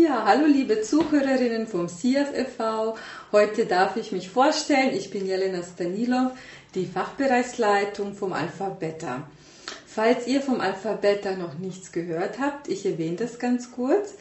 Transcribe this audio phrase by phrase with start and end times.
[0.00, 2.94] Ja, hallo liebe Zuhörerinnen vom CF e.V.
[3.32, 4.94] Heute darf ich mich vorstellen.
[4.94, 6.30] Ich bin Jelena Stanilov,
[6.76, 9.28] die Fachbereichsleitung vom Alpha Beta.
[9.86, 14.14] Falls ihr vom Alpha Beta noch nichts gehört habt, ich erwähne das ganz kurz.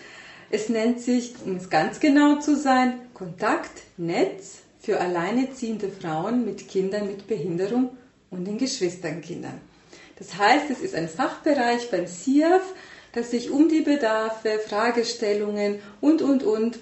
[0.49, 7.05] Es nennt sich, um es ganz genau zu sein, Kontaktnetz für alleineziehende Frauen mit Kindern
[7.05, 7.95] mit Behinderung
[8.31, 9.61] und den Geschwisternkindern.
[10.17, 12.63] Das heißt, es ist ein Fachbereich beim CIAF,
[13.17, 16.77] das sich um die Bedarfe, Fragestellungen und, und, und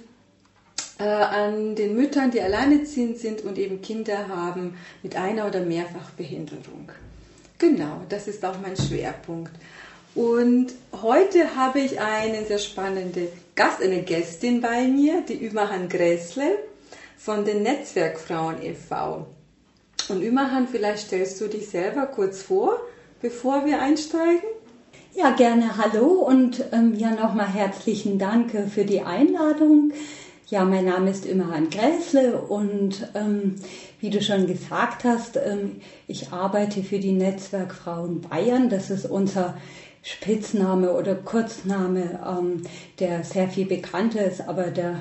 [1.00, 6.10] äh, an den Müttern, die alleinerziehend sind und eben Kinder haben mit einer oder mehrfach
[6.18, 6.92] Behinderung.
[7.58, 9.54] Genau, das ist auch mein Schwerpunkt.
[10.14, 16.58] Und heute habe ich eine sehr spannende Gast, eine Gästin bei mir, die Ümahan Gräßle
[17.18, 19.26] von den Netzwerkfrauen e.V.
[20.10, 22.82] Und Ümahan, vielleicht stellst du dich selber kurz vor,
[23.22, 24.55] bevor wir einsteigen?
[25.18, 29.94] Ja, gerne hallo und ähm, ja nochmal herzlichen Dank für die Einladung.
[30.48, 33.56] Ja, mein Name ist Immerhan Gräßle und ähm,
[34.02, 38.68] wie du schon gesagt hast, ähm, ich arbeite für die Netzwerkfrauen Bayern.
[38.70, 39.56] Das ist unser
[40.02, 42.64] Spitzname oder Kurzname, ähm,
[43.00, 45.00] der sehr viel bekannter ist, aber der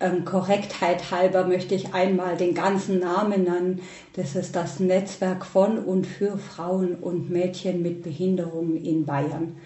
[0.00, 3.80] ähm, Korrektheit halber möchte ich einmal den ganzen Namen nennen.
[4.14, 9.56] Das ist das Netzwerk von und für Frauen und Mädchen mit Behinderungen in Bayern.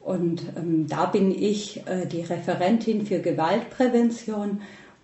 [0.00, 4.60] Und ähm, da bin ich äh, die Referentin für Gewaltprävention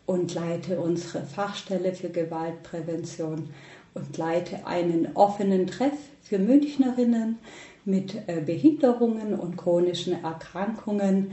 [0.06, 3.50] und leite unsere Fachstelle für Gewaltprävention
[3.94, 7.38] und leite einen offenen Treff für Münchnerinnen
[7.84, 11.32] mit äh, Behinderungen und chronischen Erkrankungen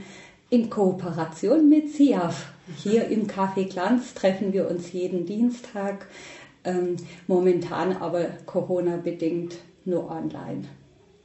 [0.50, 2.46] in Kooperation mit SIAF.
[2.76, 6.06] Hier im Café Glanz treffen wir uns jeden Dienstag,
[6.64, 6.96] ähm,
[7.26, 10.64] momentan aber Corona-bedingt nur online.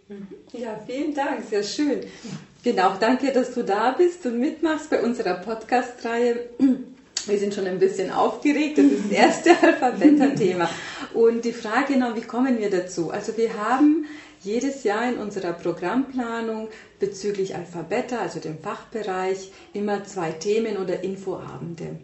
[0.08, 0.28] Mhm.
[0.54, 2.02] Ja, vielen Dank, sehr schön.
[2.64, 6.50] Genau, danke, dass du da bist und mitmachst bei unserer Podcast-Reihe.
[7.26, 10.70] Wir sind schon ein bisschen aufgeregt, das ist das erste Alphabeta-Thema.
[11.14, 13.12] Und die Frage genau, wie kommen wir dazu?
[13.12, 14.06] Also wir haben
[14.44, 21.98] jedes Jahr in unserer Programmplanung bezüglich Alphabeta, also dem Fachbereich, immer zwei Themen oder Infoabende.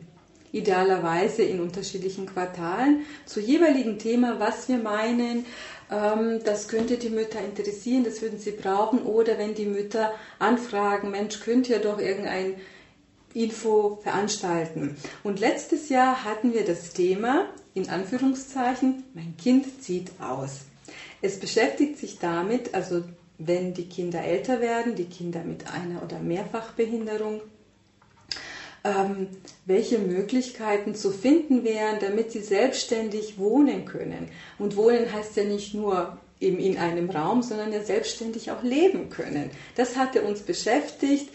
[0.52, 5.46] Idealerweise in unterschiedlichen Quartalen zu jeweiligen Thema, was wir meinen,
[5.92, 9.04] ähm, das könnte die Mütter interessieren, das würden sie brauchen.
[9.04, 12.56] Oder wenn die Mütter anfragen, Mensch, könnt ihr doch irgendein
[13.34, 14.98] Info veranstalten.
[15.24, 20.62] Und letztes Jahr hatten wir das Thema, in Anführungszeichen, mein Kind zieht aus.
[21.22, 23.04] Es beschäftigt sich damit, also
[23.38, 27.42] wenn die Kinder älter werden, die Kinder mit einer oder Mehrfachbehinderung,
[28.84, 29.28] ähm,
[29.66, 34.30] welche Möglichkeiten zu finden wären, damit sie selbstständig wohnen können.
[34.58, 39.10] Und wohnen heißt ja nicht nur eben in einem Raum, sondern ja selbstständig auch leben
[39.10, 39.50] können.
[39.76, 41.30] Das hatte uns beschäftigt.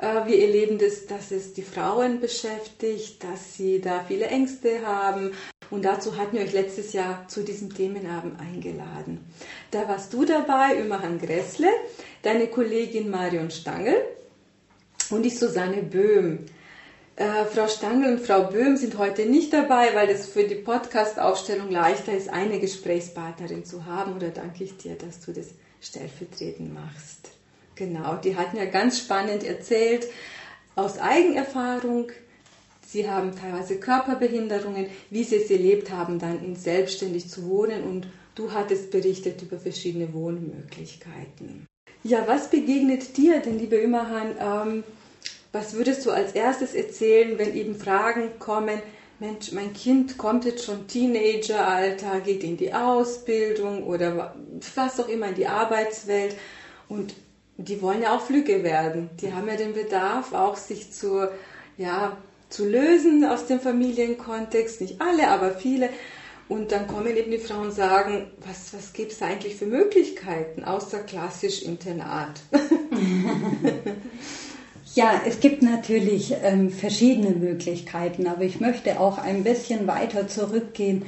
[0.00, 5.32] Äh, wir erleben das, dass es die Frauen beschäftigt, dass sie da viele Ängste haben.
[5.70, 9.24] Und dazu hatten wir euch letztes Jahr zu diesem Themenabend eingeladen.
[9.70, 11.68] Da warst du dabei, Ümerhan Gressle,
[12.22, 13.94] deine Kollegin Marion Stangl
[15.10, 16.46] und die Susanne Böhm.
[17.14, 21.70] Äh, Frau Stangl und Frau Böhm sind heute nicht dabei, weil es für die Podcast-Aufstellung
[21.70, 24.16] leichter ist, eine Gesprächspartnerin zu haben.
[24.16, 25.48] Oder danke ich dir, dass du das
[25.80, 27.30] stellvertretend machst.
[27.76, 30.08] Genau, die hatten ja ganz spannend erzählt
[30.74, 32.10] aus Eigenerfahrung,
[32.92, 38.08] Sie haben teilweise Körperbehinderungen, wie sie es erlebt haben, dann in selbstständig zu wohnen und
[38.34, 41.66] du hattest berichtet über verschiedene Wohnmöglichkeiten.
[42.02, 44.34] Ja, was begegnet dir denn, liebe Immerhan?
[44.40, 44.84] Ähm,
[45.52, 48.80] was würdest du als erstes erzählen, wenn eben Fragen kommen?
[49.20, 54.34] Mensch, mein Kind kommt jetzt schon Teenageralter, geht in die Ausbildung oder
[54.74, 56.34] was auch immer in die Arbeitswelt
[56.88, 57.14] und
[57.56, 59.10] die wollen ja auch flügge werden.
[59.20, 61.30] Die haben ja den Bedarf, auch sich zur
[61.76, 62.16] ja,
[62.50, 64.80] zu lösen aus dem Familienkontext.
[64.80, 65.88] Nicht alle, aber viele.
[66.48, 69.66] Und dann kommen eben die Frauen und sagen, was, was gibt es da eigentlich für
[69.66, 72.40] Möglichkeiten, außer klassisch Internat?
[74.96, 81.04] ja, es gibt natürlich ähm, verschiedene Möglichkeiten, aber ich möchte auch ein bisschen weiter zurückgehen,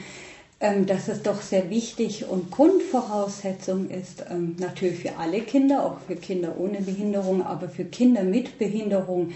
[0.60, 5.98] ähm, dass es doch sehr wichtig und Grundvoraussetzung ist, ähm, natürlich für alle Kinder, auch
[6.06, 9.32] für Kinder ohne Behinderung, aber für Kinder mit Behinderung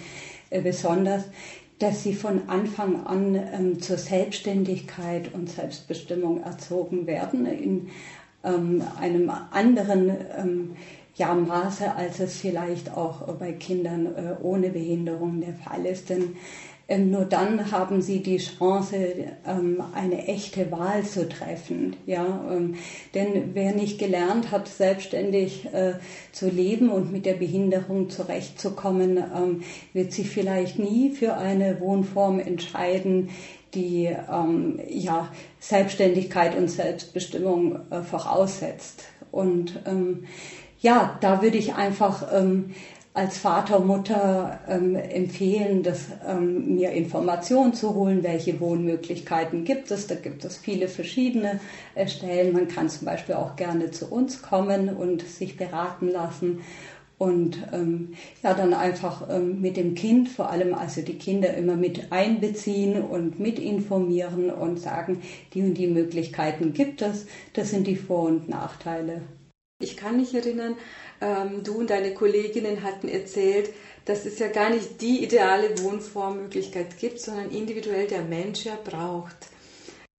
[0.50, 1.25] äh, besonders,
[1.78, 7.88] dass sie von Anfang an ähm, zur Selbstständigkeit und Selbstbestimmung erzogen werden in
[8.44, 10.76] ähm, einem anderen ähm,
[11.17, 16.11] ja, Maße, als es vielleicht auch bei Kindern äh, ohne Behinderung der Fall ist.
[16.11, 16.37] Denn
[16.88, 18.97] ähm, nur dann haben sie die Chance,
[19.44, 21.97] ähm, eine echte Wahl zu treffen.
[22.06, 22.77] Ja, ähm,
[23.15, 25.94] denn wer nicht gelernt hat, selbstständig äh,
[26.31, 29.23] zu leben und mit der Behinderung zurechtzukommen,
[29.93, 33.31] wird sich vielleicht nie für eine Wohnform entscheiden,
[33.75, 34.15] die
[34.88, 35.29] ja,
[35.59, 39.05] Selbstständigkeit und Selbstbestimmung äh, voraussetzt.
[39.33, 39.81] Und
[40.81, 42.75] ja, da würde ich einfach ähm,
[43.16, 50.06] als Vater, Mutter ähm, empfehlen, dass, ähm, mir Informationen zu holen, welche Wohnmöglichkeiten gibt es.
[50.06, 51.58] Da gibt es viele verschiedene
[51.94, 52.52] äh, Stellen.
[52.52, 56.60] Man kann zum Beispiel auch gerne zu uns kommen und sich beraten lassen
[57.16, 61.76] und ähm, ja dann einfach ähm, mit dem Kind vor allem also die Kinder immer
[61.76, 65.22] mit einbeziehen und mit informieren und sagen,
[65.54, 67.26] die und die Möglichkeiten gibt es.
[67.54, 69.22] Das sind die Vor- und Nachteile.
[69.78, 70.74] Ich kann mich erinnern,
[71.20, 73.70] ähm, du und deine Kolleginnen hatten erzählt,
[74.04, 79.36] dass es ja gar nicht die ideale Wohnformmöglichkeit gibt, sondern individuell der Mensch ja braucht.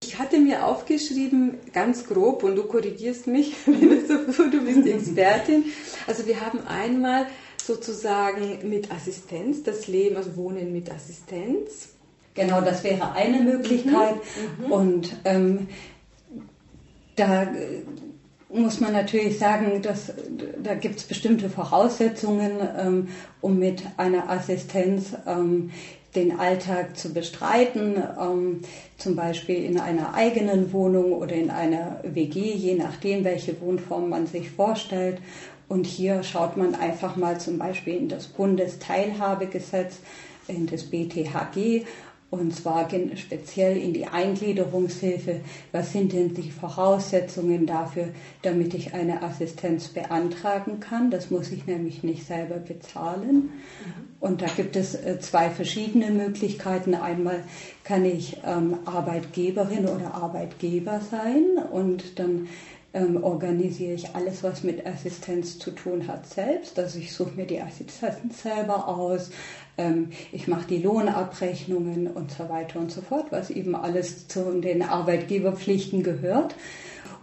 [0.03, 5.65] Ich hatte mir aufgeschrieben, ganz grob, und du korrigierst mich, du bist Expertin.
[6.05, 7.27] Also wir haben einmal
[7.63, 11.89] sozusagen mit Assistenz das Leben, also Wohnen mit Assistenz.
[12.35, 14.15] Genau, das wäre eine Möglichkeit.
[14.59, 14.65] Mhm.
[14.65, 14.71] Mhm.
[14.71, 15.67] Und ähm,
[17.15, 17.47] da
[18.49, 20.13] muss man natürlich sagen, dass
[20.63, 23.07] da gibt es bestimmte Voraussetzungen, ähm,
[23.41, 25.71] um mit einer Assistenz ähm,
[26.15, 28.61] den Alltag zu bestreiten, ähm,
[28.97, 34.27] zum Beispiel in einer eigenen Wohnung oder in einer WG, je nachdem, welche Wohnform man
[34.27, 35.19] sich vorstellt.
[35.67, 39.97] Und hier schaut man einfach mal zum Beispiel in das Bundesteilhabegesetz,
[40.47, 41.85] in das BTHG
[42.29, 45.39] und zwar speziell in die Eingliederungshilfe.
[45.71, 48.09] Was sind denn die Voraussetzungen dafür,
[48.41, 51.09] damit ich eine Assistenz beantragen kann?
[51.09, 53.33] Das muss ich nämlich nicht selber bezahlen.
[53.35, 54.07] Mhm.
[54.19, 56.95] Und da gibt es äh, zwei verschiedene Möglichkeiten.
[56.95, 57.44] Einmal
[57.83, 62.47] kann ich ähm, Arbeitgeberin oder Arbeitgeber sein und dann
[62.97, 66.79] ähm, organisiere ich alles, was mit Assistenz zu tun hat, selbst.
[66.79, 69.29] Also ich suche mir die Assistenz selber aus,
[69.77, 74.59] ähm, ich mache die Lohnabrechnungen und so weiter und so fort, was eben alles zu
[74.59, 76.55] den Arbeitgeberpflichten gehört.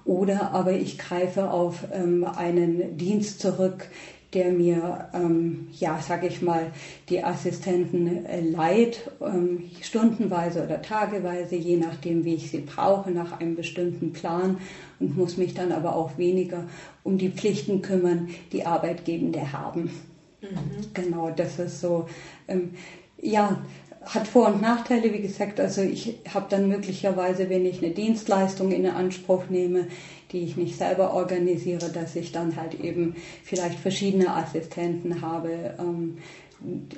[0.04, 3.88] Oder aber ich greife auf ähm, einen Dienst zurück,
[4.34, 6.72] der mir, ähm, ja, sage ich mal,
[7.08, 13.40] die Assistenten äh, leiht, ähm, stundenweise oder tageweise, je nachdem, wie ich sie brauche, nach
[13.40, 14.58] einem bestimmten Plan
[15.00, 16.64] und muss mich dann aber auch weniger
[17.02, 19.90] um die Pflichten kümmern, die Arbeitgebende haben.
[20.40, 20.92] Mhm.
[20.92, 22.06] Genau, das ist so,
[22.48, 22.70] ähm,
[23.20, 23.62] ja,
[24.06, 25.60] hat Vor- und Nachteile, wie gesagt.
[25.60, 29.88] Also ich habe dann möglicherweise, wenn ich eine Dienstleistung in Anspruch nehme,
[30.32, 36.18] die ich nicht selber organisiere, dass ich dann halt eben vielleicht verschiedene Assistenten habe, ähm,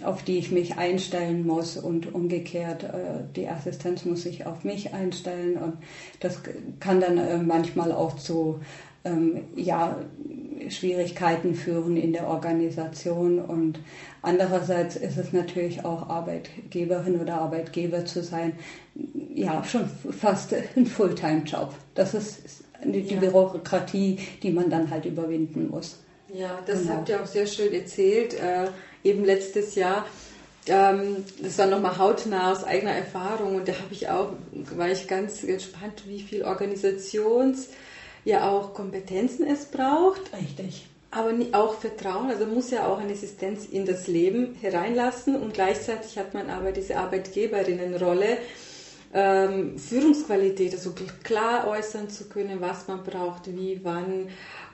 [0.05, 4.95] auf die ich mich einstellen muss und umgekehrt, äh, die Assistenz muss sich auf mich
[4.95, 5.79] einstellen und
[6.21, 6.41] das
[6.81, 8.61] kann dann äh, manchmal auch zu
[9.07, 9.99] ähm, ja,
[10.69, 13.79] Schwierigkeiten führen in der Organisation und
[14.23, 18.55] andererseits ist es natürlich auch Arbeitgeberin oder Arbeitgeber zu sein,
[19.35, 21.73] ja, schon fast ein Fulltime-Job.
[21.95, 23.21] Das ist die ja.
[23.21, 25.99] Bürokratie, die man dann halt überwinden muss.
[26.33, 26.95] Ja, das genau.
[26.95, 28.69] habt ihr auch sehr schön erzählt, äh,
[29.05, 30.07] eben letztes Jahr.
[30.67, 34.31] Ähm, das war nochmal hautnah aus eigener Erfahrung und da habe ich auch,
[34.77, 37.69] war ich ganz gespannt, wie viel Organisations-
[38.27, 40.21] ja auch Kompetenzen es braucht.
[40.37, 40.87] Richtig.
[41.11, 46.19] Aber auch Vertrauen, also muss ja auch eine Assistenz in das Leben hereinlassen und gleichzeitig
[46.19, 48.39] hat man aber diese Arbeitgeberinnenrolle,
[49.15, 50.93] ähm, Führungsqualität, also
[51.23, 54.29] klar äußern zu können, was man braucht, wie, wann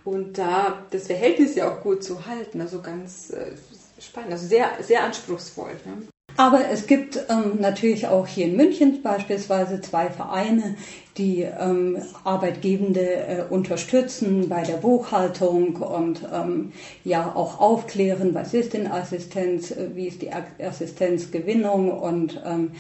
[0.04, 3.52] und da das Verhältnis ja auch gut zu halten, also ganz äh,
[4.00, 5.72] spannend, also sehr, sehr anspruchsvoll.
[5.84, 6.08] Ne?
[6.36, 10.76] Aber es gibt ähm, natürlich auch hier in München beispielsweise zwei Vereine,
[11.18, 16.72] die ähm, Arbeitgebende äh, unterstützen bei der Buchhaltung und ähm,
[17.04, 22.70] ja auch aufklären, was ist denn Assistenz, äh, wie ist die Assistenzgewinnung und ähm,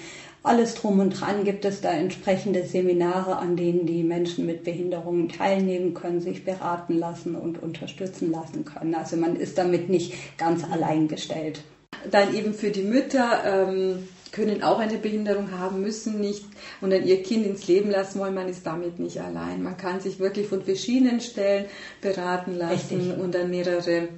[0.44, 5.28] alles drum und dran gibt es da entsprechende Seminare, an denen die Menschen mit Behinderungen
[5.28, 8.94] teilnehmen können, sich beraten lassen und unterstützen lassen können.
[8.94, 11.62] Also man ist damit nicht ganz allein gestellt
[12.10, 16.44] dann eben für die Mütter ähm, können auch eine Behinderung haben, müssen nicht
[16.80, 19.62] und dann ihr Kind ins Leben lassen wollen, man ist damit nicht allein.
[19.62, 21.66] Man kann sich wirklich von verschiedenen Stellen
[22.00, 23.18] beraten lassen Richtig.
[23.18, 24.08] und dann mehrere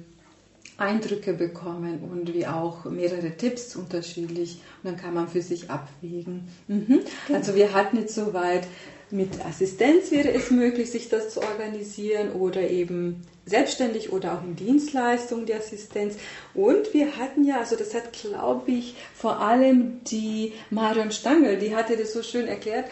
[0.77, 6.47] Eindrücke bekommen und wie auch mehrere Tipps unterschiedlich und dann kann man für sich abwägen.
[6.67, 7.01] Mhm.
[7.27, 7.39] Genau.
[7.39, 8.67] Also wir hatten jetzt soweit
[9.11, 14.55] mit Assistenz wäre es möglich, sich das zu organisieren oder eben selbstständig oder auch in
[14.55, 16.15] Dienstleistung die Assistenz.
[16.53, 21.75] Und wir hatten ja, also das hat, glaube ich, vor allem die Marion Stangl, die
[21.75, 22.89] hatte das so schön erklärt,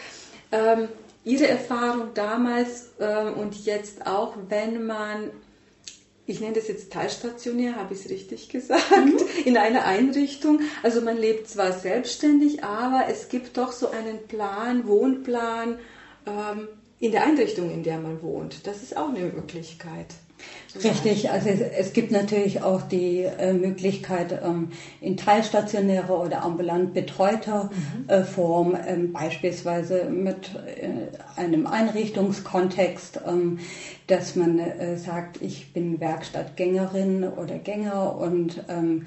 [0.51, 0.88] ähm,
[1.24, 5.32] ihre Erfahrung damals ähm, und jetzt auch, wenn man
[6.25, 9.17] ich nenne das jetzt teilstationär, habe ich es richtig gesagt, mhm.
[9.46, 10.62] in einer Einrichtung.
[10.82, 15.79] Also man lebt zwar selbstständig, aber es gibt doch so einen Plan, Wohnplan
[16.25, 16.68] ähm,
[17.00, 18.65] in der Einrichtung, in der man wohnt.
[18.65, 20.08] Das ist auch eine Möglichkeit.
[20.84, 26.94] Richtig, also es, es, gibt natürlich auch die äh, Möglichkeit ähm, in teilstationärer oder ambulant
[26.94, 28.10] betreuter mhm.
[28.10, 33.60] äh, Form, ähm, beispielsweise mit äh, einem Einrichtungskontext, ähm,
[34.08, 39.06] dass man äh, sagt, ich bin Werkstattgängerin oder Gänger und ähm,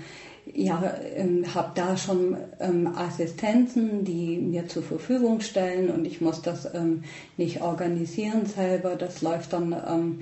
[0.54, 6.42] ja, ähm, habe da schon ähm, Assistenzen, die mir zur Verfügung stellen und ich muss
[6.42, 7.04] das ähm,
[7.36, 8.96] nicht organisieren selber.
[8.96, 10.20] Das läuft dann ähm,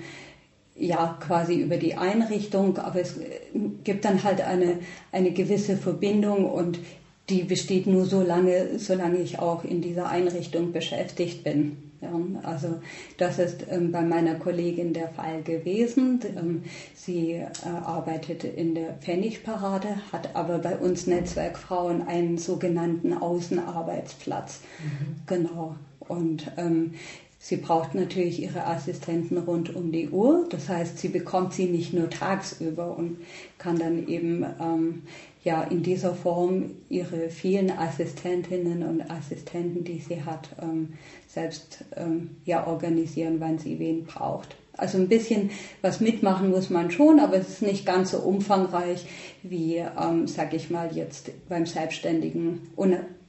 [0.77, 3.29] ja quasi über die Einrichtung, aber es äh,
[3.85, 4.79] gibt dann halt eine,
[5.13, 6.79] eine gewisse Verbindung und
[7.29, 11.93] die besteht nur so lange, solange ich auch in dieser Einrichtung beschäftigt bin.
[12.01, 12.11] Ja,
[12.43, 12.81] also
[13.17, 16.21] das ist ähm, bei meiner Kollegin der Fall gewesen.
[16.37, 16.63] Ähm,
[16.95, 17.47] sie äh,
[17.85, 24.61] arbeitet in der Pfennigparade, hat aber bei uns Netzwerkfrauen einen sogenannten Außenarbeitsplatz.
[24.83, 25.17] Mhm.
[25.27, 25.77] Genau.
[26.01, 26.95] Und ähm,
[27.47, 30.47] Sie braucht natürlich ihre Assistenten rund um die Uhr.
[30.49, 33.19] Das heißt, sie bekommt sie nicht nur tagsüber und
[33.59, 35.03] kann dann eben ähm,
[35.45, 40.95] ja in dieser Form ihre vielen Assistentinnen und Assistenten, die sie hat, ähm,
[41.29, 44.57] selbst ähm, ja organisieren, wann sie wen braucht.
[44.73, 45.51] Also ein bisschen
[45.83, 49.05] was mitmachen muss man schon, aber es ist nicht ganz so umfangreich
[49.43, 52.71] wie, ähm, sag ich mal, jetzt beim selbstständigen,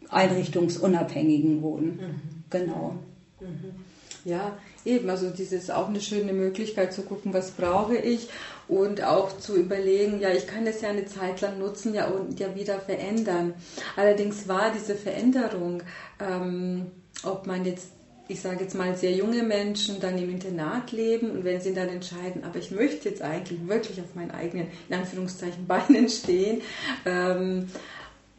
[0.07, 1.97] einrichtungsunabhängigen Wohnen.
[1.97, 2.43] Mhm.
[2.49, 2.95] Genau.
[3.41, 3.94] Mhm.
[4.25, 8.27] Ja, eben, also das ist auch eine schöne Möglichkeit zu gucken, was brauche ich
[8.67, 12.39] und auch zu überlegen, ja, ich kann das ja eine Zeit lang nutzen ja, und
[12.39, 13.53] ja wieder verändern.
[13.95, 15.83] Allerdings war diese Veränderung,
[16.19, 16.87] ähm,
[17.23, 17.89] ob man jetzt
[18.27, 21.89] ich sage jetzt mal, sehr junge Menschen dann im Internat leben und wenn sie dann
[21.89, 26.61] entscheiden, aber ich möchte jetzt eigentlich wirklich auf meinen eigenen, in Anführungszeichen, Beinen stehen
[27.05, 27.67] ähm,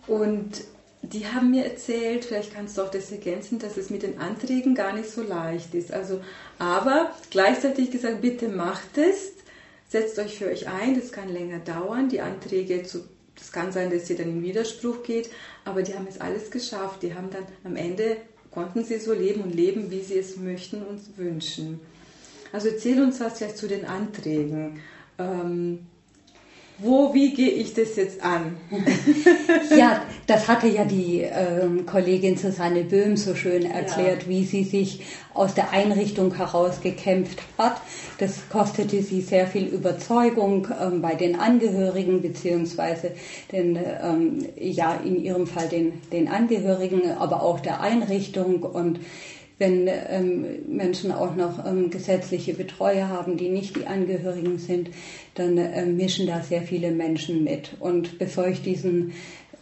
[0.09, 0.65] und
[1.13, 4.75] die haben mir erzählt, vielleicht kannst du auch das ergänzen, dass es mit den Anträgen
[4.75, 5.93] gar nicht so leicht ist.
[5.93, 6.21] Also,
[6.59, 9.33] aber gleichzeitig gesagt, bitte macht es,
[9.89, 12.09] setzt euch für euch ein, das kann länger dauern.
[12.09, 13.05] Die Anträge, zu,
[13.37, 15.31] das kann sein, dass ihr dann in Widerspruch geht,
[15.65, 17.03] aber die haben es alles geschafft.
[17.03, 18.17] Die haben dann am Ende,
[18.51, 21.81] konnten sie so leben und leben, wie sie es möchten und wünschen.
[22.53, 24.81] Also erzähl uns was vielleicht zu den Anträgen.
[25.19, 25.87] Ähm,
[26.79, 28.57] wo, wie gehe ich das jetzt an?
[29.77, 34.29] ja, das hatte ja die ähm, Kollegin Susanne Böhm so schön erklärt, ja.
[34.29, 35.01] wie sie sich
[35.33, 37.81] aus der Einrichtung heraus gekämpft hat.
[38.19, 43.13] Das kostete sie sehr viel Überzeugung ähm, bei den Angehörigen, beziehungsweise
[43.53, 49.01] den, ähm, ja, in ihrem Fall den, den Angehörigen, aber auch der Einrichtung und
[49.59, 54.91] wenn ähm, Menschen auch noch ähm, gesetzliche Betreuer haben, die nicht die Angehörigen sind,
[55.35, 57.71] dann ähm, mischen da sehr viele Menschen mit.
[57.81, 59.13] Und bevor ich diesen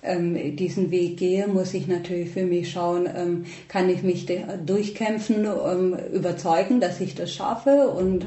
[0.05, 4.27] ähm, diesen Weg gehe, muss ich natürlich für mich schauen, ähm, kann ich mich
[4.67, 8.27] durchkämpfen, ähm, überzeugen, dass ich das schaffe und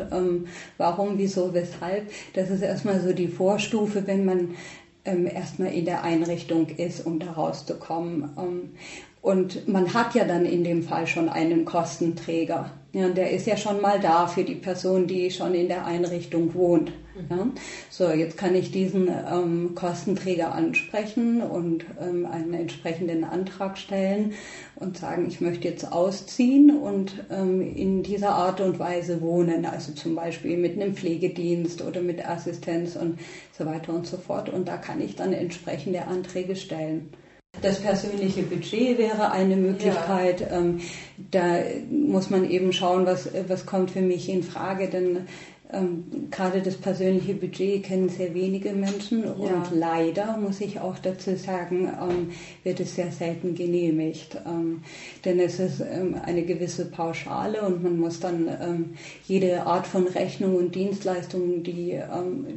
[0.77, 2.09] warum, wieso, weshalb.
[2.33, 4.55] Das ist erstmal so die Vorstufe, wenn man
[5.03, 8.29] erstmal in der Einrichtung ist, um da rauszukommen.
[9.27, 12.72] Und man hat ja dann in dem Fall schon einen Kostenträger.
[12.93, 16.53] Ja, der ist ja schon mal da für die Person, die schon in der Einrichtung
[16.53, 16.93] wohnt.
[17.29, 17.46] Ja.
[17.89, 24.31] So, jetzt kann ich diesen ähm, Kostenträger ansprechen und ähm, einen entsprechenden Antrag stellen
[24.77, 29.91] und sagen, ich möchte jetzt ausziehen und ähm, in dieser Art und Weise wohnen, also
[29.91, 33.19] zum Beispiel mit einem Pflegedienst oder mit Assistenz und
[33.57, 34.48] so weiter und so fort.
[34.48, 37.10] Und da kann ich dann entsprechende Anträge stellen.
[37.62, 40.42] Das persönliche Budget wäre eine Möglichkeit.
[40.42, 40.58] Ja.
[40.58, 40.82] Ähm,
[41.32, 41.58] da
[41.90, 45.28] muss man eben schauen, was, was kommt für mich in Frage, denn
[45.74, 49.32] ähm, gerade das persönliche Budget kennen sehr wenige Menschen ja.
[49.32, 52.30] und leider, muss ich auch dazu sagen, ähm,
[52.64, 54.38] wird es sehr selten genehmigt.
[54.46, 54.82] Ähm,
[55.26, 58.94] denn es ist ähm, eine gewisse Pauschale und man muss dann ähm,
[59.28, 62.00] jede Art von Rechnung und Dienstleistung, die,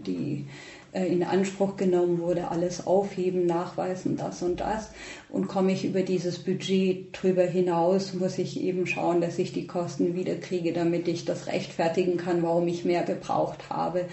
[0.06, 0.46] die
[0.92, 4.90] in Anspruch genommen wurde, alles aufheben, nachweisen, das und das.
[5.28, 9.68] Und komme ich über dieses Budget drüber hinaus, muss ich eben schauen, dass ich die
[9.68, 14.06] Kosten wiederkriege, damit ich das rechtfertigen kann, warum ich mehr gebraucht habe.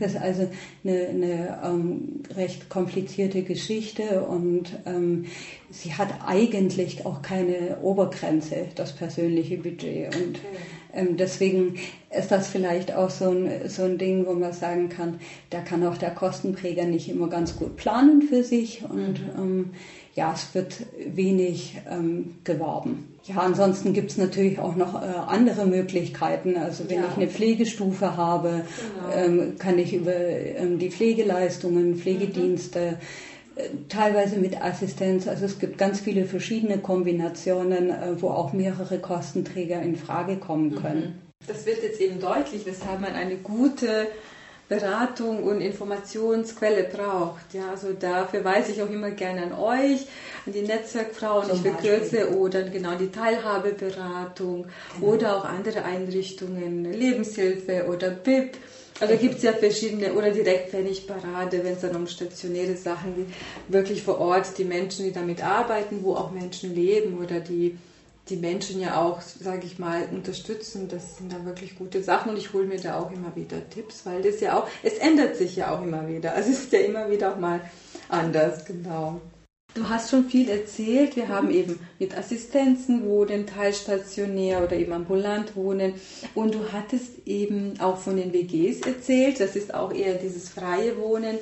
[0.00, 0.48] Das ist also
[0.82, 5.26] eine, eine ähm, recht komplizierte Geschichte und ähm,
[5.70, 10.14] sie hat eigentlich auch keine Obergrenze, das persönliche Budget.
[10.16, 10.42] Und ähm,
[10.96, 11.76] deswegen
[12.16, 15.20] ist das vielleicht auch so ein, so ein Ding, wo man sagen kann,
[15.50, 19.42] da kann auch der Kostenträger nicht immer ganz gut planen für sich und mhm.
[19.42, 19.70] ähm,
[20.14, 23.08] ja, es wird wenig ähm, geworben.
[23.24, 26.56] Ja, ansonsten gibt es natürlich auch noch äh, andere Möglichkeiten.
[26.56, 27.08] Also wenn ja.
[27.10, 28.64] ich eine Pflegestufe habe,
[29.02, 29.16] genau.
[29.16, 33.33] ähm, kann ich über ähm, die Pflegeleistungen, Pflegedienste, mhm
[33.88, 35.28] teilweise mit Assistenz.
[35.28, 40.70] Also es gibt ganz viele verschiedene Kombinationen, äh, wo auch mehrere Kostenträger in Frage kommen
[40.70, 40.76] mhm.
[40.76, 41.22] können.
[41.46, 44.08] Das wird jetzt eben deutlich, weshalb man eine gute
[44.68, 47.52] Beratung und Informationsquelle braucht.
[47.52, 50.06] Ja, also da verweise ich auch immer gerne an euch,
[50.46, 55.06] an die Netzwerkfrauen, ich verkürze, oder genau die Teilhabeberatung genau.
[55.06, 58.56] oder auch andere Einrichtungen, Lebenshilfe oder BIP.
[59.00, 63.26] Also gibt es ja verschiedene, oder Direktpfennigparade, wenn es dann um stationäre Sachen geht,
[63.68, 67.76] wirklich vor Ort die Menschen, die damit arbeiten, wo auch Menschen leben oder die
[68.28, 70.88] die Menschen ja auch, sage ich mal, unterstützen.
[70.88, 74.06] Das sind da wirklich gute Sachen und ich hole mir da auch immer wieder Tipps,
[74.06, 76.34] weil das ja auch, es ändert sich ja auch immer wieder.
[76.34, 77.60] Also es ist ja immer wieder auch mal
[78.08, 79.20] anders, genau.
[79.74, 81.16] Du hast schon viel erzählt.
[81.16, 85.94] Wir haben eben mit Assistenzen wohnen, teilstationär oder eben ambulant wohnen.
[86.36, 89.40] Und du hattest eben auch von den WGs erzählt.
[89.40, 91.38] Das ist auch eher dieses freie Wohnen,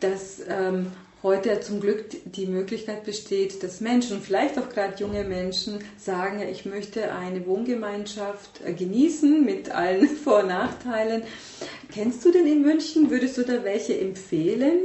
[0.00, 5.80] das ähm, heute zum Glück die Möglichkeit besteht, dass Menschen, vielleicht auch gerade junge Menschen,
[5.98, 11.22] sagen, ich möchte eine Wohngemeinschaft äh, genießen mit allen Vor- und Nachteilen.
[11.92, 13.10] Kennst du denn in München?
[13.10, 14.78] Würdest du da welche empfehlen?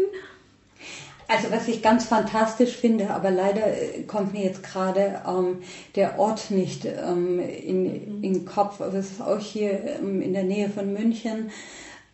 [1.34, 5.63] Also was ich ganz fantastisch finde, aber leider äh, kommt mir jetzt gerade ähm,
[5.96, 10.34] der Ort nicht ähm, in, in den Kopf, aber es ist auch hier ähm, in
[10.34, 11.50] der Nähe von München,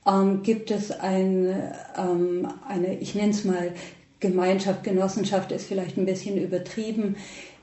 [0.08, 1.54] ähm, gibt es ein,
[1.98, 3.74] ähm, eine, ich nenne es mal
[4.22, 7.18] Gemeinschaft, Genossenschaft ist vielleicht ein bisschen übertrieben,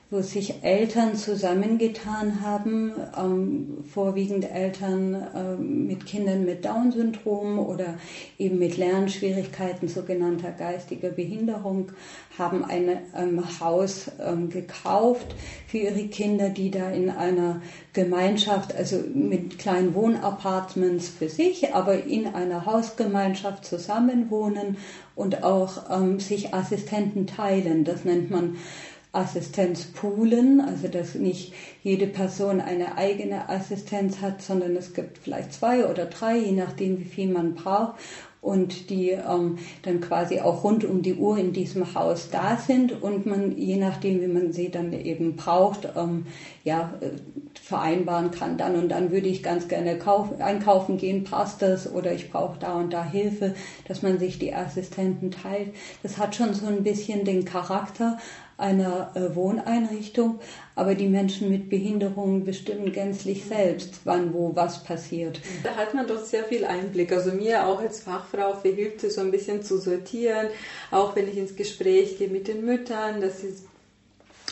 [0.09, 7.95] wo sich Eltern zusammengetan haben, ähm, vorwiegend Eltern ähm, mit Kindern mit Down-Syndrom oder
[8.37, 11.91] eben mit Lernschwierigkeiten, sogenannter geistiger Behinderung,
[12.37, 15.35] haben ein ähm, Haus ähm, gekauft
[15.67, 17.61] für ihre Kinder, die da in einer
[17.91, 24.77] Gemeinschaft, also mit kleinen Wohnapartments für sich, aber in einer Hausgemeinschaft zusammenwohnen
[25.15, 27.83] und auch ähm, sich Assistenten teilen.
[27.83, 28.55] Das nennt man
[29.11, 35.85] Assistenzpoolen, also dass nicht jede Person eine eigene Assistenz hat, sondern es gibt vielleicht zwei
[35.87, 37.95] oder drei, je nachdem, wie viel man braucht
[38.41, 43.01] und die ähm, dann quasi auch rund um die Uhr in diesem Haus da sind
[43.01, 46.25] und man je nachdem, wie man sie dann eben braucht, ähm,
[46.63, 47.09] ja, äh,
[47.61, 48.57] vereinbaren kann.
[48.57, 52.57] Dann und dann würde ich ganz gerne kauf, einkaufen gehen, passt das oder ich brauche
[52.59, 53.55] da und da Hilfe,
[53.87, 55.73] dass man sich die Assistenten teilt.
[56.03, 58.17] Das hat schon so ein bisschen den Charakter
[58.57, 60.39] einer äh, Wohneinrichtung,
[60.75, 65.39] aber die Menschen mit Behinderungen bestimmen gänzlich selbst, wann wo was passiert.
[65.63, 67.11] Da hat man doch sehr viel Einblick.
[67.11, 70.47] Also mir auch als Fachfrau verhilft es so ein bisschen zu sortieren,
[70.89, 73.53] auch wenn ich ins Gespräch gehe mit den Müttern, dass sie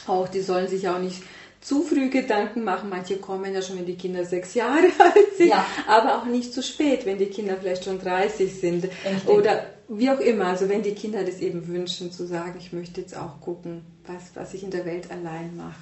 [0.07, 1.23] auch, die sollen sich auch nicht
[1.65, 2.89] zu früh Gedanken machen.
[2.89, 5.65] Manche kommen ja schon, wenn die Kinder sechs Jahre alt sind, ja.
[5.87, 8.83] aber auch nicht zu spät, wenn die Kinder vielleicht schon 30 sind.
[8.83, 9.27] Richtig.
[9.27, 13.01] Oder wie auch immer, also wenn die Kinder das eben wünschen, zu sagen, ich möchte
[13.01, 15.75] jetzt auch gucken, was, was ich in der Welt allein mache.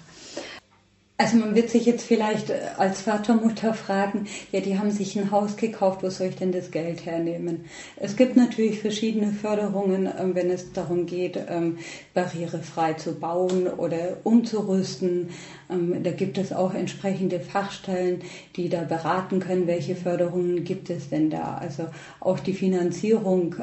[1.16, 5.16] Also man wird sich jetzt vielleicht äh, als Vater, Mutter fragen, ja, die haben sich
[5.16, 7.66] ein Haus gekauft, wo soll ich denn das Geld hernehmen?
[7.98, 11.78] Es gibt natürlich verschiedene Förderungen, ähm, wenn es darum geht, ähm,
[12.16, 15.30] barrierefrei zu bauen oder umzurüsten.
[15.70, 18.24] Ähm, da gibt es auch entsprechende Fachstellen,
[18.56, 21.60] die da beraten können, welche Förderungen gibt es denn da.
[21.60, 21.90] Also
[22.22, 23.56] auch die Finanzierung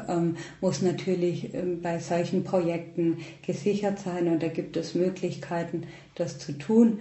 [0.61, 1.49] muss natürlich
[1.81, 5.83] bei solchen Projekten gesichert sein und da gibt es Möglichkeiten,
[6.21, 6.99] das zu tun.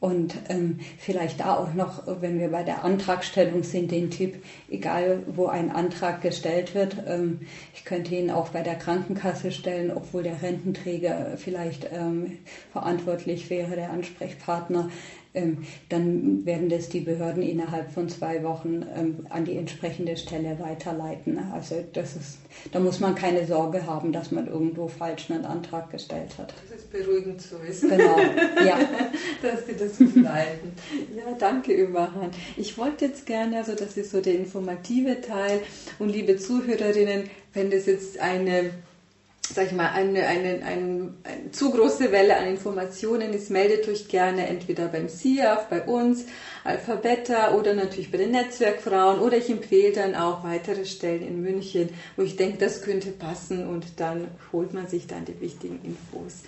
[0.00, 5.24] Und ähm, vielleicht da auch noch, wenn wir bei der Antragstellung sind, den Tipp, egal
[5.26, 7.40] wo ein Antrag gestellt wird, ähm,
[7.74, 12.38] ich könnte ihn auch bei der Krankenkasse stellen, obwohl der Rententräger vielleicht ähm,
[12.70, 14.88] verantwortlich wäre, der Ansprechpartner.
[15.38, 20.58] Ähm, dann werden das die Behörden innerhalb von zwei Wochen ähm, an die entsprechende Stelle
[20.58, 21.38] weiterleiten.
[21.52, 22.38] Also das ist,
[22.72, 26.52] da muss man keine Sorge haben, dass man irgendwo falsch einen Antrag gestellt hat.
[26.68, 27.90] Das ist beruhigend zu wissen.
[27.90, 28.18] Genau,
[28.66, 28.78] ja.
[29.42, 30.72] dass Sie das begleiten.
[31.16, 32.34] Ja, danke, Überhand.
[32.56, 35.60] Ich wollte jetzt gerne, also das ist so der informative Teil
[35.98, 38.70] und liebe Zuhörerinnen, wenn das jetzt eine
[39.54, 44.08] sag ich mal, eine, eine, eine, eine, zu große Welle an Informationen ist, meldet euch
[44.08, 46.26] gerne entweder beim CIAF, bei uns,
[46.64, 51.88] Alphabeta oder natürlich bei den Netzwerkfrauen oder ich empfehle dann auch weitere Stellen in München,
[52.16, 56.42] wo ich denke, das könnte passen und dann holt man sich dann die wichtigen Infos.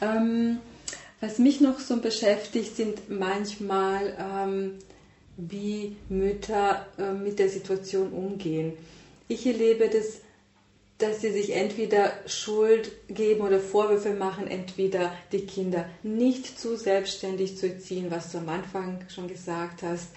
[0.00, 0.58] Ähm,
[1.20, 4.74] was mich noch so beschäftigt, sind manchmal, ähm,
[5.36, 8.72] wie Mütter äh, mit der Situation umgehen.
[9.26, 10.20] Ich erlebe das
[10.98, 17.56] dass sie sich entweder Schuld geben oder Vorwürfe machen, entweder die Kinder nicht zu selbstständig
[17.56, 20.08] zu erziehen, was du am Anfang schon gesagt hast,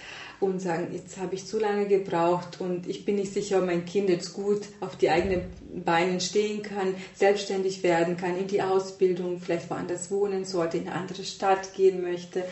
[0.41, 3.85] und sagen, jetzt habe ich zu lange gebraucht und ich bin nicht sicher, ob mein
[3.85, 5.43] Kind jetzt gut auf die eigenen
[5.85, 10.95] Beinen stehen kann, selbstständig werden kann, in die Ausbildung, vielleicht woanders wohnen sollte, in eine
[10.95, 12.43] andere Stadt gehen möchte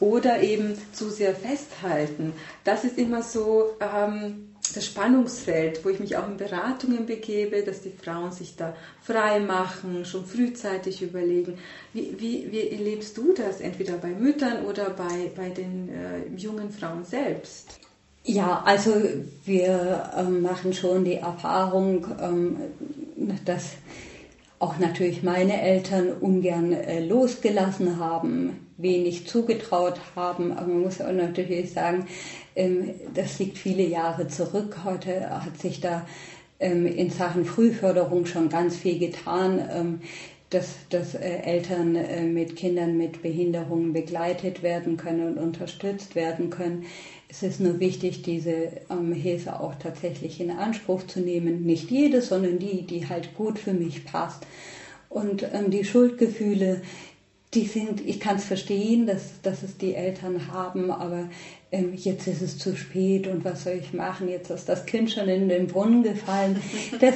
[0.00, 2.32] oder eben zu sehr festhalten.
[2.64, 4.47] Das ist immer so ähm,
[4.78, 9.40] das Spannungsfeld, wo ich mich auch in Beratungen begebe, dass die Frauen sich da frei
[9.40, 11.58] machen, schon frühzeitig überlegen.
[11.92, 16.70] Wie, wie, wie erlebst du das, entweder bei Müttern oder bei, bei den äh, jungen
[16.70, 17.80] Frauen selbst?
[18.22, 18.94] Ja, also
[19.44, 22.56] wir ähm, machen schon die Erfahrung, ähm,
[23.44, 23.72] dass
[24.60, 30.52] auch natürlich meine Eltern ungern äh, losgelassen haben, wenig zugetraut haben.
[30.52, 32.06] Aber man muss auch natürlich sagen,
[33.14, 34.78] das liegt viele Jahre zurück.
[34.84, 36.06] Heute hat sich da
[36.60, 39.68] ähm, in Sachen Frühförderung schon ganz viel getan.
[39.72, 40.00] Ähm,
[40.50, 46.48] dass, dass äh, Eltern äh, mit Kindern mit Behinderungen begleitet werden können und unterstützt werden
[46.48, 46.86] können.
[47.28, 48.70] Es ist nur wichtig, diese
[49.12, 51.64] Hilfe auch tatsächlich in Anspruch zu nehmen.
[51.64, 54.46] Nicht jede, sondern die, die halt gut für mich passt.
[55.10, 56.80] Und die Schuldgefühle,
[57.54, 61.30] die sind, ich kann es verstehen, dass, dass es die Eltern haben, aber
[61.72, 64.28] ähm, jetzt ist es zu spät und was soll ich machen?
[64.28, 66.60] Jetzt ist das Kind schon in den Brunnen gefallen.
[67.00, 67.14] Das,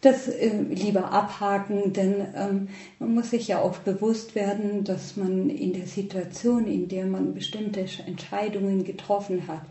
[0.00, 5.50] das äh, lieber abhaken, denn ähm, man muss sich ja auch bewusst werden, dass man
[5.50, 9.62] in der Situation, in der man bestimmte Entscheidungen getroffen hat,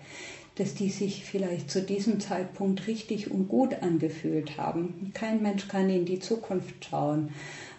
[0.55, 5.11] dass die sich vielleicht zu diesem Zeitpunkt richtig und gut angefühlt haben.
[5.13, 7.29] Kein Mensch kann in die Zukunft schauen.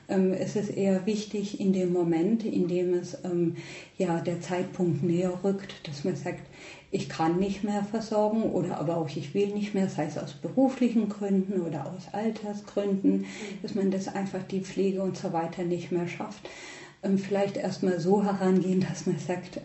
[0.08, 3.56] Ähm, es ist eher wichtig in dem Moment, in dem es ähm,
[3.98, 6.42] ja der Zeitpunkt näher rückt, dass man sagt,
[6.90, 10.32] ich kann nicht mehr versorgen oder aber auch ich will nicht mehr, sei es aus
[10.32, 13.26] beruflichen Gründen oder aus Altersgründen,
[13.62, 16.48] dass man das einfach die Pflege und so weiter nicht mehr schafft.
[17.02, 19.60] Ähm, vielleicht erstmal so herangehen, dass man sagt,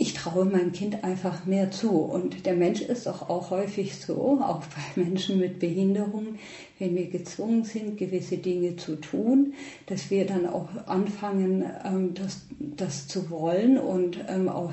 [0.00, 1.90] ich traue meinem Kind einfach mehr zu.
[1.90, 6.38] Und der Mensch ist auch, auch häufig so, auch bei Menschen mit Behinderungen,
[6.78, 9.52] wenn wir gezwungen sind, gewisse Dinge zu tun,
[9.86, 14.72] dass wir dann auch anfangen, ähm, das, das zu wollen und ähm, auch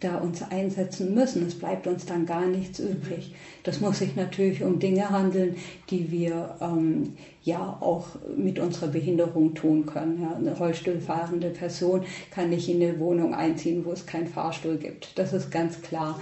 [0.00, 1.46] da, uns einsetzen müssen.
[1.46, 3.34] Es bleibt uns dann gar nichts übrig.
[3.62, 5.56] Das muss sich natürlich um Dinge handeln,
[5.90, 10.20] die wir ähm, ja auch mit unserer Behinderung tun können.
[10.22, 15.18] Ja, eine Rollstuhlfahrende Person kann nicht in eine Wohnung einziehen, wo es keinen Fahrstuhl gibt.
[15.18, 16.20] Das ist ganz klar.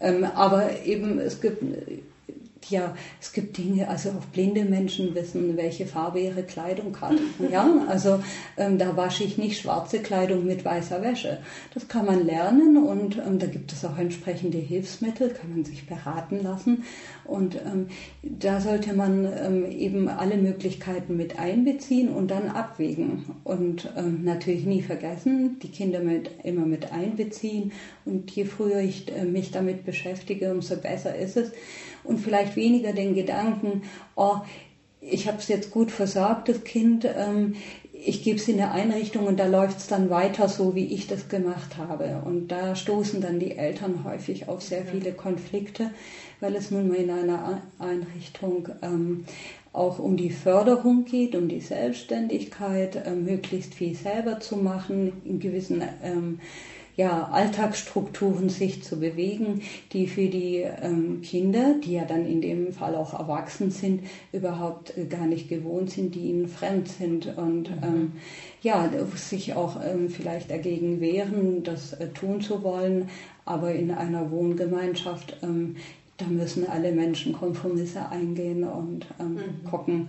[0.00, 0.08] Ja.
[0.08, 1.62] Ähm, aber eben es gibt
[2.70, 7.14] ja, es gibt Dinge, also auch blinde Menschen wissen, welche Farbe ihre Kleidung hat.
[7.50, 8.20] Ja, also
[8.56, 11.38] ähm, da wasche ich nicht schwarze Kleidung mit weißer Wäsche.
[11.74, 15.86] Das kann man lernen und ähm, da gibt es auch entsprechende Hilfsmittel, kann man sich
[15.86, 16.84] beraten lassen.
[17.24, 17.88] Und ähm,
[18.22, 23.24] da sollte man ähm, eben alle Möglichkeiten mit einbeziehen und dann abwägen.
[23.44, 27.72] Und ähm, natürlich nie vergessen, die Kinder mit, immer mit einbeziehen.
[28.04, 31.52] Und je früher ich äh, mich damit beschäftige, umso besser ist es
[32.04, 33.82] und vielleicht weniger den Gedanken,
[34.14, 34.36] oh,
[35.00, 37.56] ich habe es jetzt gut versorgt, das Kind, ähm,
[37.92, 41.06] ich gebe es in eine Einrichtung und da läuft es dann weiter so, wie ich
[41.06, 42.22] das gemacht habe.
[42.24, 45.90] Und da stoßen dann die Eltern häufig auf sehr viele Konflikte,
[46.40, 49.24] weil es nun mal in einer Einrichtung ähm,
[49.72, 55.40] auch um die Förderung geht, um die Selbstständigkeit, äh, möglichst viel selber zu machen, in
[55.40, 56.40] gewissen ähm,
[56.96, 62.72] ja, Alltagsstrukturen sich zu bewegen, die für die ähm, Kinder, die ja dann in dem
[62.72, 67.70] Fall auch erwachsen sind, überhaupt äh, gar nicht gewohnt sind, die ihnen fremd sind und
[67.70, 67.82] mhm.
[67.82, 68.12] ähm,
[68.62, 73.08] ja, sich auch ähm, vielleicht dagegen wehren, das äh, tun zu wollen,
[73.44, 75.76] aber in einer Wohngemeinschaft ähm,
[76.16, 79.64] da müssen alle Menschen Kompromisse eingehen und ähm, mhm.
[79.68, 80.08] gucken,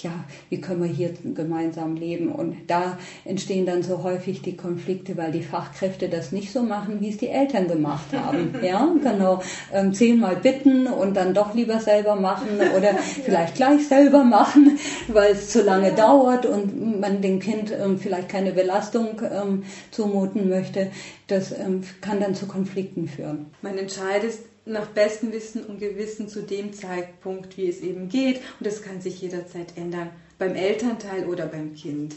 [0.00, 2.32] ja, wie können wir hier gemeinsam leben?
[2.32, 7.00] Und da entstehen dann so häufig die Konflikte, weil die Fachkräfte das nicht so machen,
[7.00, 8.54] wie es die Eltern gemacht haben.
[8.62, 9.42] ja, genau.
[9.72, 14.78] Ähm, zehnmal bitten und dann doch lieber selber machen oder vielleicht gleich selber machen,
[15.08, 20.48] weil es zu lange dauert und man dem Kind ähm, vielleicht keine Belastung ähm, zumuten
[20.48, 20.90] möchte.
[21.26, 23.46] Das ähm, kann dann zu Konflikten führen.
[23.60, 28.36] Man entscheidet nach bestem Wissen und Gewissen zu dem Zeitpunkt, wie es eben geht.
[28.58, 32.14] Und das kann sich jederzeit ändern, beim Elternteil oder beim Kind.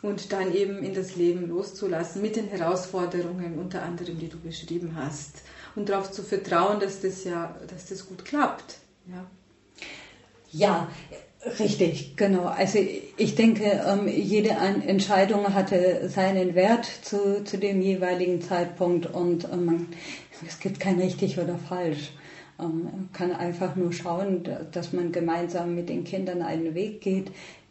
[0.00, 4.96] Und dann eben in das Leben loszulassen mit den Herausforderungen, unter anderem, die du beschrieben
[4.96, 5.42] hast.
[5.76, 8.78] Und darauf zu vertrauen, dass das ja, dass das gut klappt.
[9.06, 9.30] Ja.
[10.50, 10.88] Ja,
[11.58, 12.44] Richtig, genau.
[12.44, 12.78] Also
[13.16, 19.64] ich denke, ähm, jede Entscheidung hatte seinen Wert zu, zu dem jeweiligen Zeitpunkt und ähm,
[19.64, 19.88] man
[20.46, 22.12] es gibt kein richtig oder falsch.
[22.60, 27.30] Ähm, man kann einfach nur schauen, dass man gemeinsam mit den Kindern einen Weg geht,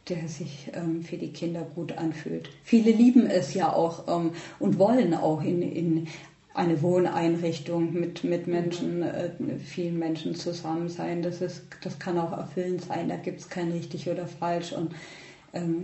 [0.09, 2.49] der sich ähm, für die Kinder gut anfühlt.
[2.63, 6.07] Viele lieben es ja auch ähm, und wollen auch in, in
[6.53, 9.29] eine Wohneinrichtung mit, mit Menschen, äh,
[9.63, 11.21] vielen Menschen zusammen sein.
[11.21, 13.07] Das, ist, das kann auch erfüllend sein.
[13.09, 14.91] Da gibt es kein richtig oder falsch und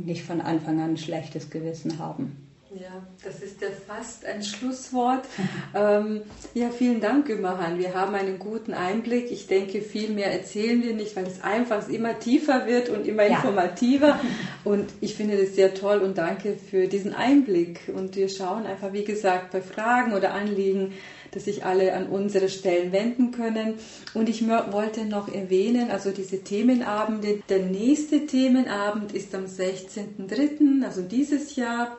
[0.05, 2.46] nicht von Anfang an ein schlechtes Gewissen haben.
[2.79, 5.25] Ja, das ist ja fast ein Schlusswort.
[5.75, 6.21] ähm,
[6.53, 7.79] ja, vielen Dank, Immerhan.
[7.79, 9.31] Wir haben einen guten Einblick.
[9.31, 13.23] Ich denke, viel mehr erzählen wir nicht, weil es einfach immer tiefer wird und immer
[13.23, 13.37] ja.
[13.37, 14.19] informativer.
[14.63, 17.89] Und ich finde das sehr toll und danke für diesen Einblick.
[17.95, 20.91] Und wir schauen einfach, wie gesagt, bei Fragen oder Anliegen,
[21.31, 23.75] dass sich alle an unsere Stellen wenden können.
[24.13, 27.41] Und ich wollte noch erwähnen, also diese Themenabende.
[27.47, 31.95] Der nächste Themenabend ist am 16.03., also dieses Jahr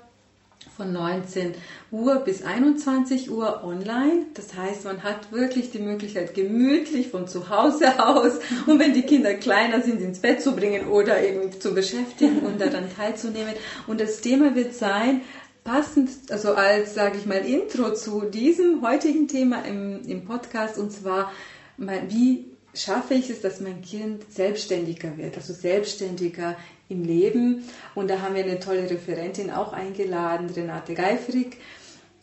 [0.77, 1.55] von 19
[1.91, 4.27] Uhr bis 21 Uhr online.
[4.35, 9.03] Das heißt, man hat wirklich die Möglichkeit, gemütlich von zu Hause aus und wenn die
[9.03, 13.55] Kinder kleiner sind, ins Bett zu bringen oder eben zu beschäftigen und daran teilzunehmen.
[13.87, 15.23] Und das Thema wird sein,
[15.65, 20.93] passend, also als, sage ich mal, Intro zu diesem heutigen Thema im, im Podcast und
[20.93, 21.33] zwar,
[21.77, 26.57] wie schaffe ich es, dass mein Kind selbstständiger wird, also selbstständiger
[26.89, 27.65] im Leben.
[27.95, 31.59] Und da haben wir eine tolle Referentin auch eingeladen, Renate Geifrig,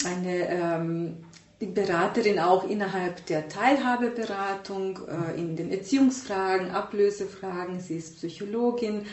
[0.06, 1.18] eine ähm,
[1.60, 7.80] Beraterin auch innerhalb der Teilhabeberatung äh, in den Erziehungsfragen, Ablösefragen.
[7.80, 9.06] Sie ist Psychologin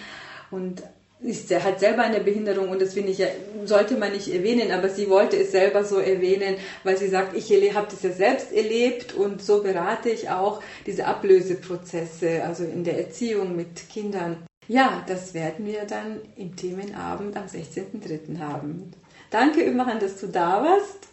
[0.50, 0.82] und
[1.20, 3.28] ist, hat selber eine Behinderung und das finde ich ja,
[3.64, 7.74] sollte man nicht erwähnen, aber sie wollte es selber so erwähnen, weil sie sagt, ich
[7.74, 12.98] habe das ja selbst erlebt und so berate ich auch diese Ablöseprozesse, also in der
[12.98, 14.44] Erziehung mit Kindern.
[14.68, 18.38] Ja, das werden wir dann im Themenabend am 16.03.
[18.38, 18.92] haben.
[19.30, 21.08] Danke, Imran, dass du da warst.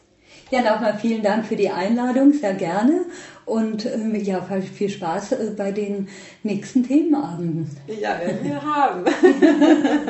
[0.52, 3.06] Ja, nochmal vielen Dank für die Einladung, sehr gerne.
[3.46, 6.08] Und ähm, ja, viel Spaß äh, bei den
[6.44, 7.70] nächsten Themenabenden.
[7.88, 9.06] Ja, werden wir haben.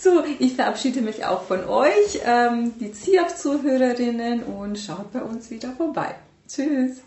[0.00, 5.72] so, ich verabschiede mich auch von euch, ähm, die ZIAF-Zuhörerinnen, und schaut bei uns wieder
[5.72, 6.14] vorbei.
[6.48, 7.02] Tschüss.